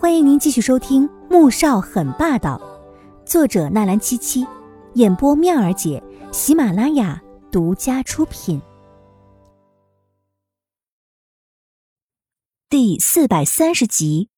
[0.00, 2.56] 欢迎您继续收听《穆少很霸道》，
[3.28, 4.46] 作者纳兰七七，
[4.94, 6.00] 演播妙儿姐，
[6.32, 8.62] 喜马拉雅独家出品。
[12.68, 14.30] 第四百三十集。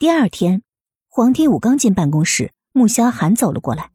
[0.00, 0.64] 第二天，
[1.06, 3.92] 黄天武刚进办公室，穆萧寒走了过来。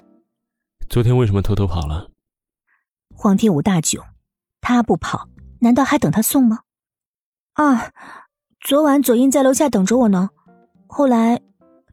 [0.89, 2.11] 昨天为什么偷偷跑了？
[3.13, 4.01] 黄天武大窘，
[4.61, 5.27] 他不跑，
[5.59, 6.61] 难道还等他送吗？
[7.55, 7.91] 啊。
[8.62, 10.30] 昨晚左印在楼下等着我呢，
[10.86, 11.41] 后来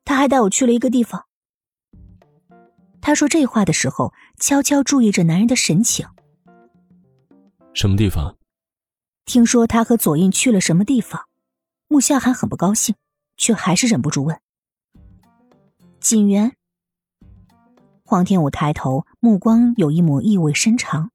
[0.04, 1.24] 他还带我去了一个地方。
[3.00, 6.06] 他说这话的时候，悄悄注意着男人的神情。
[7.72, 8.36] 什么地方？
[9.24, 11.26] 听说他和左印去了什么地方，
[11.86, 12.96] 穆夏寒很不高兴，
[13.36, 14.38] 却还是忍不住问
[16.00, 16.56] ：“锦园。”
[18.04, 21.10] 黄天武抬头，目光有一抹意味深长。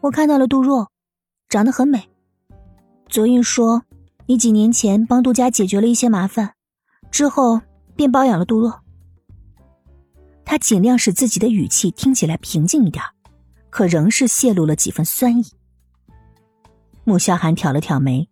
[0.00, 0.88] 我看到了杜若，
[1.48, 2.10] 长得很美。
[3.08, 3.84] 左印说。
[4.26, 6.54] 你几年前帮杜家解决了一些麻烦，
[7.10, 7.60] 之后
[7.96, 8.80] 便包养了杜若。
[10.44, 13.04] 他尽量使自己的语气听起来平静一点，
[13.70, 15.44] 可仍是泄露了几分酸意。
[17.04, 18.28] 穆萧寒挑了挑眉，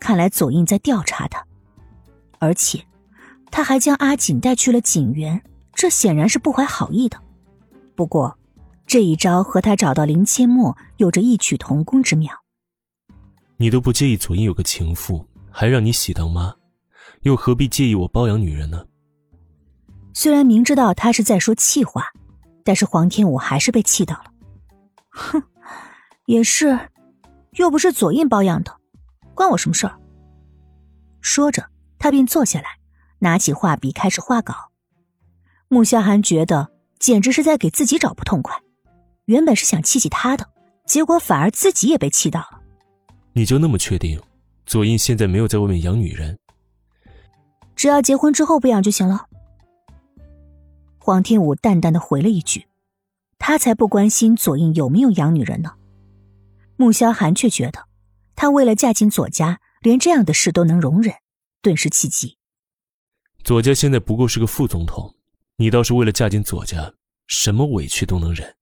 [0.00, 1.44] 看来左印在调查他，
[2.38, 2.82] 而且
[3.50, 5.42] 他还将阿锦带去了锦园，
[5.72, 7.18] 这显然是不怀好意的。
[7.94, 8.36] 不过，
[8.86, 12.32] 这一招和他找到林阡陌有着异曲同工之妙。
[13.60, 15.26] 你都不介意左印有个情妇？
[15.50, 16.54] 还让你喜当妈，
[17.22, 18.86] 又何必介意我包养女人呢？
[20.14, 22.06] 虽然明知道他是在说气话，
[22.62, 24.24] 但是黄天武还是被气到了。
[25.08, 25.42] 哼，
[26.26, 26.78] 也是，
[27.52, 28.76] 又不是左印包养的，
[29.34, 29.98] 关我什么事儿？
[31.20, 32.78] 说着，他便坐下来，
[33.18, 34.54] 拿起画笔开始画稿。
[35.66, 36.70] 穆萧寒觉得
[37.00, 38.56] 简直是在给自己找不痛快，
[39.24, 40.48] 原本是想气气他的，
[40.86, 42.57] 结果反而自己也被气到了。
[43.38, 44.20] 你就那么确定？
[44.66, 46.36] 左印现在没有在外面养女人，
[47.76, 49.28] 只要结婚之后不养就行了。
[50.98, 52.66] 黄天武淡淡的回了一句
[53.38, 55.76] ：“他才不关心左印有没有养女人呢。”
[56.74, 57.86] 穆萧寒却觉得，
[58.34, 61.14] 他为了嫁进左家，连这样的事都能容忍，
[61.62, 62.38] 顿时气急。
[63.44, 65.14] 左家现在不过是个副总统，
[65.58, 66.92] 你倒是为了嫁进左家，
[67.28, 68.56] 什么委屈都能忍。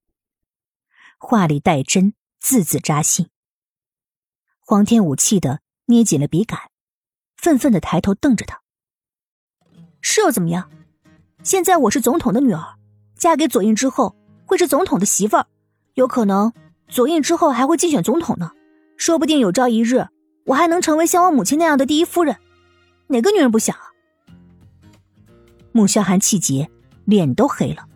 [1.19, 3.31] 话里带针，字字扎心。
[4.69, 5.61] 黄天武气得。
[5.89, 6.59] 捏紧了笔杆，
[7.37, 8.61] 愤愤的抬头瞪着他。
[10.01, 10.69] 是又怎么样？
[11.45, 12.75] 现在我是总统的女儿，
[13.15, 15.47] 嫁给左印之后会是总统的媳妇儿，
[15.95, 16.53] 有可能
[16.89, 18.51] 左印之后还会竞选总统呢。
[18.97, 20.09] 说不定有朝一日
[20.47, 22.37] 我还能成为像我母亲那样的第一夫人，
[23.07, 23.93] 哪个女人不想啊？
[25.71, 26.69] 穆萧寒气结，
[27.05, 27.87] 脸都黑了。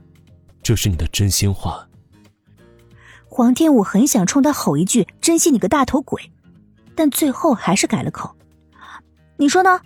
[0.62, 1.88] 这是你的真心话。
[3.26, 6.30] 黄天武很想冲他吼一句：“珍惜你个大头鬼！”
[7.00, 8.36] 但最后还是改了口，
[9.38, 9.80] 你说呢？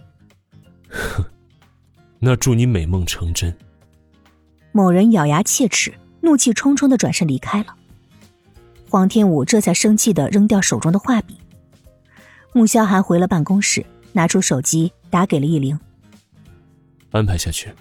[0.90, 1.24] 哼，
[2.18, 3.56] 那祝你美梦成真。
[4.72, 7.76] 某人咬牙切齿，怒气冲冲的转身离开了。
[8.90, 11.38] 黄天武这才生气的扔掉手中的画笔。
[12.52, 15.78] 穆萧寒回了办公室，拿出手机打给了易灵，
[17.12, 17.72] 安排下去，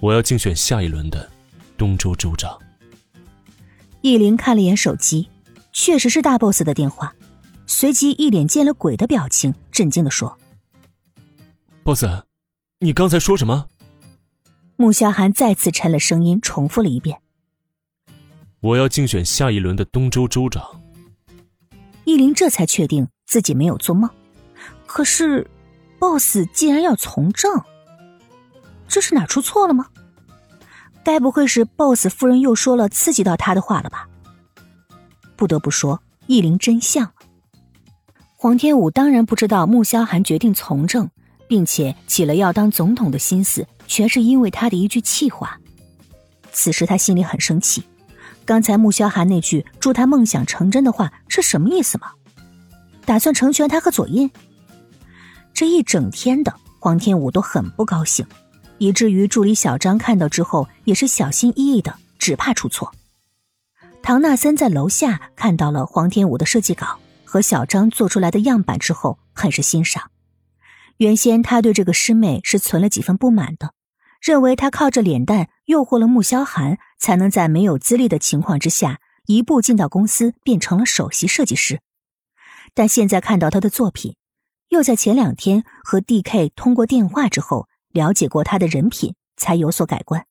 [0.00, 1.30] 我要竞选下一轮的
[1.78, 2.58] 东州州长。
[4.00, 5.28] 易灵看了眼手机，
[5.72, 7.14] 确实是大 boss 的电话。
[7.66, 10.38] 随即一脸见了鬼的表情，震惊的说
[11.84, 12.04] ：“boss，
[12.78, 13.68] 你刚才说什么？”
[14.76, 17.20] 穆萧寒再次沉了声音，重复了一遍
[18.60, 20.82] ：“我要竞选下一轮的东州州长。”
[22.04, 24.08] 易林这才确定自己没有做梦。
[24.86, 25.46] 可是
[25.98, 27.60] ，boss 竟然要从政，
[28.86, 29.88] 这是哪出错了吗？
[31.02, 34.08] 该不会是 boss 夫人又说了刺激到他的话了吧？
[35.36, 37.12] 不得不说，易林真像。
[38.38, 41.08] 黄天武当然不知道穆萧寒决定从政，
[41.48, 45.58] 并且起了要当总统的心思，全是因为他的一句气话。
[46.52, 47.82] 此时他心里很生气，
[48.44, 52.08] 刚才穆萧寒那句祝他梦想成真的话是什么意思吗？
[53.06, 54.30] 打算成全他和左印？
[55.54, 58.26] 这一整天的黄天武都很不高兴，
[58.76, 62.92] 以至于助理小张看到之后也是小心翼翼的，只怕出错。
[64.02, 66.98] 唐纳森在楼下看到了黄天武的设计稿。
[67.36, 70.10] 和小张做出来的样板之后，很是欣赏。
[70.96, 73.74] 原先他对这个师妹是存了几分不满的，
[74.22, 81.82] 认为她靠着脸蛋诱惑了穆萧寒，才能在没有资历的情况之下一步进到公司，变成了首席设计师。
[82.72, 84.16] 但现在看到他的作品，
[84.70, 90.24] 又在前两天和 D.K 通过电话之后了解过他的人品，才有所改观。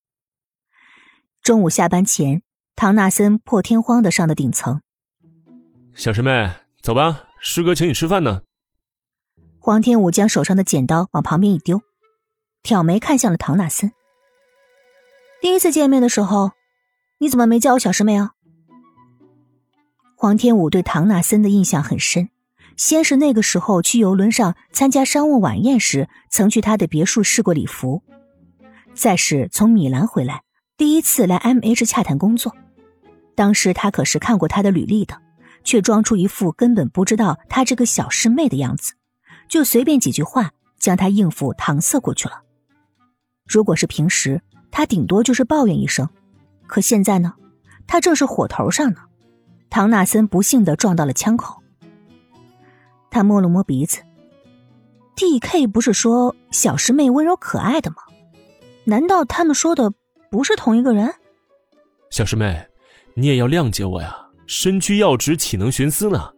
[1.44, 2.42] 中午下班前，
[2.76, 4.82] 唐纳森破天荒的上了顶层，
[5.94, 6.65] 小师妹。
[6.86, 8.44] 走吧，师哥请你吃饭呢。
[9.58, 11.82] 黄天武将手上的剪刀往旁边一丢，
[12.62, 13.92] 挑眉看向了唐纳森。
[15.42, 16.52] 第一次见面的时候，
[17.18, 18.34] 你怎么没叫我小师妹啊？
[20.16, 22.30] 黄天武对唐纳森的印象很深，
[22.78, 28.04] 先是那个时候去游轮上参加商务晚宴时，曾去他的别墅试过礼服；
[28.94, 30.44] 再是从米兰回来，
[30.78, 32.56] 第一次来 M H 洽谈工作，
[33.34, 35.20] 当时他可是看过他的履历的，
[35.66, 38.94] 却装出一副根本不知道他这个小师妹的样子。
[39.50, 42.44] 就随便几句话将他应付搪塞过去了。
[43.46, 44.42] 如果是平时，
[44.72, 46.08] 他顶多就是抱怨一声，
[46.66, 47.34] 可现在呢，
[47.86, 49.02] 他正是火头上呢。
[49.70, 51.62] 唐纳森不幸的撞到了枪口。
[53.12, 54.02] 他摸了摸鼻子
[55.16, 57.98] ，D K 不是说小师妹温柔可爱的吗？
[58.84, 59.94] 难道他们说的
[60.30, 61.14] 不是同一个人？
[62.10, 62.68] 小师妹，
[63.14, 66.32] 你也要谅解我呀，身居要职，岂能徇私呢？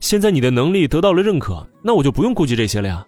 [0.00, 3.06] 现在你的能力得到了认可，那我就不用顾及这些了呀。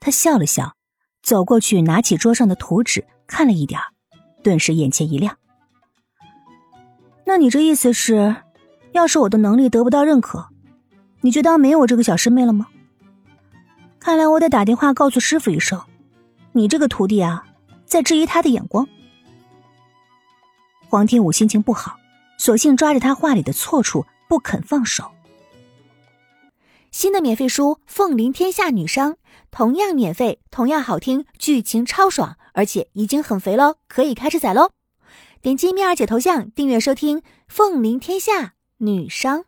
[0.00, 0.74] 他笑了笑，
[1.22, 3.80] 走过去拿起桌上的图纸看了一点
[4.42, 5.36] 顿时眼前一亮。
[7.26, 8.36] 那你这意思是，
[8.92, 10.48] 要是我的能力得不到认可，
[11.20, 12.66] 你就当没有我这个小师妹了吗？
[13.98, 15.80] 看来我得打电话告诉师傅一声，
[16.52, 17.44] 你这个徒弟啊，
[17.84, 18.88] 在质疑他的眼光。
[20.88, 21.99] 黄天武心情不好，
[22.40, 25.12] 索性抓着他话里的错处不肯放手。
[26.90, 29.12] 新的免费书《凤临天下女商》，
[29.50, 34.70] 同样免费，同样好听，剧情超爽，而且已经很肥喽，可以开始宰喽！
[35.42, 39.40] 点击蜜儿姐头像订阅收听《凤临天下女商》。